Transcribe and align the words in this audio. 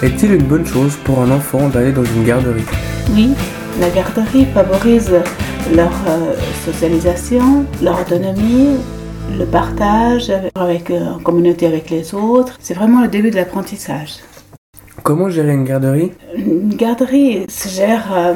Est-il 0.00 0.32
une 0.32 0.44
bonne 0.44 0.64
chose 0.64 0.96
pour 1.02 1.20
un 1.22 1.30
enfant 1.32 1.68
d'aller 1.68 1.90
dans 1.90 2.04
une 2.04 2.22
garderie 2.24 2.62
Oui, 3.12 3.30
la 3.80 3.90
garderie 3.90 4.46
favorise 4.54 5.10
leur 5.74 5.92
euh, 6.06 6.34
socialisation, 6.64 7.64
leur 7.82 8.02
autonomie, 8.02 8.76
le 9.36 9.44
partage 9.44 10.32
avec, 10.54 10.90
euh, 10.90 11.14
en 11.16 11.18
communauté 11.18 11.66
avec 11.66 11.90
les 11.90 12.14
autres. 12.14 12.56
C'est 12.60 12.74
vraiment 12.74 13.02
le 13.02 13.08
début 13.08 13.32
de 13.32 13.34
l'apprentissage. 13.34 14.18
Comment 15.02 15.30
gérer 15.30 15.52
une 15.52 15.64
garderie? 15.64 16.12
Une 16.36 16.76
garderie 16.76 17.46
se 17.48 17.68
gère 17.68 18.06
euh, 18.12 18.34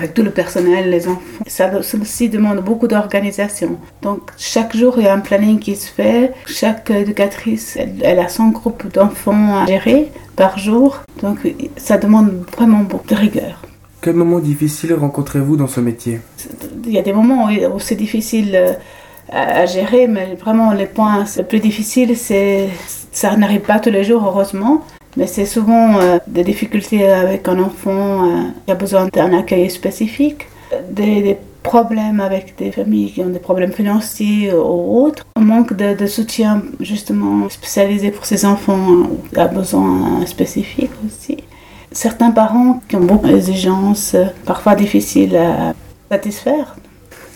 avec 0.00 0.14
tout 0.14 0.22
le 0.22 0.30
personnel, 0.30 0.90
les 0.90 1.06
enfants. 1.06 1.20
Ça 1.46 1.70
aussi 1.78 2.28
demande 2.30 2.60
beaucoup 2.60 2.88
d'organisation. 2.88 3.76
Donc 4.02 4.30
chaque 4.38 4.74
jour, 4.74 4.94
il 4.96 5.04
y 5.04 5.08
a 5.08 5.14
un 5.14 5.20
planning 5.20 5.58
qui 5.58 5.76
se 5.76 5.88
fait. 5.90 6.32
Chaque 6.46 6.90
éducatrice, 6.90 7.76
elle, 8.02 8.18
a 8.18 8.28
son 8.28 8.48
groupe 8.48 8.90
d'enfants 8.92 9.58
à 9.58 9.66
gérer 9.66 10.10
par 10.36 10.58
jour. 10.58 11.00
Donc 11.22 11.38
ça 11.76 11.98
demande 11.98 12.30
vraiment 12.56 12.80
beaucoup 12.80 13.08
de 13.08 13.14
rigueur. 13.14 13.62
Quel 14.00 14.14
moment 14.14 14.38
difficile 14.38 14.94
rencontrez-vous 14.94 15.56
dans 15.56 15.66
ce 15.66 15.80
métier? 15.80 16.20
Il 16.86 16.92
y 16.92 16.98
a 16.98 17.02
des 17.02 17.12
moments 17.12 17.48
où 17.74 17.78
c'est 17.78 17.94
difficile 17.94 18.52
euh, 18.54 18.72
à 19.30 19.66
gérer, 19.66 20.06
mais 20.06 20.34
vraiment 20.34 20.72
les 20.72 20.86
points 20.86 21.26
les 21.36 21.42
plus 21.42 21.60
difficiles, 21.60 22.16
c'est 22.16 22.70
ça 23.12 23.36
n'arrive 23.36 23.60
pas 23.60 23.78
tous 23.78 23.90
les 23.90 24.04
jours, 24.04 24.22
heureusement. 24.24 24.82
Mais 25.16 25.26
c'est 25.26 25.46
souvent 25.46 25.98
euh, 26.00 26.18
des 26.26 26.44
difficultés 26.44 27.06
avec 27.06 27.48
un 27.48 27.58
enfant 27.58 28.24
euh, 28.24 28.42
qui 28.64 28.72
a 28.72 28.74
besoin 28.74 29.06
d'un 29.06 29.36
accueil 29.36 29.70
spécifique, 29.70 30.46
des, 30.90 31.36
problèmes 31.62 32.20
avec 32.20 32.54
des 32.56 32.72
familles 32.72 33.12
qui 33.12 33.20
ont 33.20 33.28
des 33.28 33.38
problèmes 33.38 33.72
financiers 33.72 34.50
ou 34.50 35.04
autres, 35.04 35.26
un 35.36 35.42
manque 35.42 35.74
de, 35.74 36.06
soutien 36.06 36.62
justement 36.80 37.50
spécialisé 37.50 38.10
pour 38.10 38.24
ces 38.24 38.46
enfants 38.46 39.02
a 39.36 39.46
besoin 39.46 40.24
spécifique 40.24 40.90
aussi. 41.06 41.36
Certains 41.92 42.30
parents 42.30 42.80
qui 42.88 42.96
ont 42.96 43.04
beaucoup 43.04 43.26
d'exigences, 43.26 44.16
parfois 44.46 44.74
difficiles 44.74 45.36
à 45.36 45.74
satisfaire. 46.10 46.76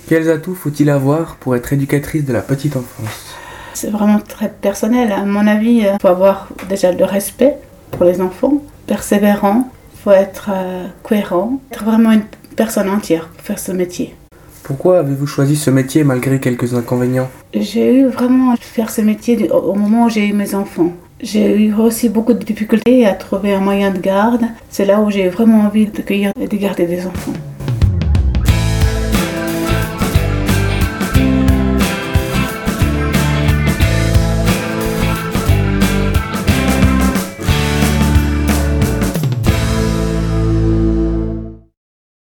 Quels 0.08 0.30
atouts 0.30 0.54
faut-il 0.54 0.88
avoir 0.88 1.36
pour 1.36 1.54
être 1.54 1.74
éducatrice 1.74 2.24
de 2.24 2.32
la 2.32 2.40
petite 2.40 2.76
enfance? 2.76 3.33
C'est 3.74 3.90
vraiment 3.90 4.18
très 4.18 4.48
personnel. 4.48 5.12
À 5.12 5.24
mon 5.24 5.46
avis, 5.46 5.82
il 5.82 5.96
faut 6.00 6.08
avoir 6.08 6.48
déjà 6.68 6.92
le 6.92 7.04
respect 7.04 7.56
pour 7.90 8.04
les 8.04 8.20
enfants, 8.20 8.62
persévérant, 8.86 9.70
il 9.94 10.00
faut 10.02 10.10
être 10.10 10.50
euh, 10.52 10.86
cohérent, 11.02 11.60
être 11.70 11.84
vraiment 11.84 12.12
une 12.12 12.24
personne 12.56 12.88
entière 12.88 13.28
pour 13.28 13.44
faire 13.44 13.58
ce 13.58 13.72
métier. 13.72 14.14
Pourquoi 14.62 15.00
avez-vous 15.00 15.26
choisi 15.26 15.56
ce 15.56 15.70
métier 15.70 16.04
malgré 16.04 16.40
quelques 16.40 16.74
inconvénients? 16.74 17.28
J'ai 17.52 18.00
eu 18.00 18.06
vraiment 18.06 18.54
faire 18.58 18.90
ce 18.90 19.02
métier 19.02 19.50
au 19.50 19.74
moment 19.74 20.06
où 20.06 20.08
j'ai 20.08 20.26
eu 20.26 20.32
mes 20.32 20.54
enfants. 20.54 20.92
J'ai 21.20 21.66
eu 21.66 21.74
aussi 21.74 22.08
beaucoup 22.08 22.32
de 22.32 22.42
difficultés 22.42 23.06
à 23.06 23.12
trouver 23.12 23.54
un 23.54 23.60
moyen 23.60 23.90
de 23.90 23.98
garde. 23.98 24.44
C'est 24.70 24.84
là 24.84 25.00
où 25.00 25.10
j'ai 25.10 25.28
vraiment 25.28 25.60
envie 25.60 25.86
de 25.86 26.02
cueillir 26.02 26.32
et 26.40 26.48
de 26.48 26.56
garder 26.56 26.86
des 26.86 27.06
enfants. 27.06 27.32